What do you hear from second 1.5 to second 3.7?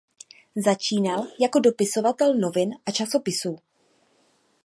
dopisovatel novin a časopisů.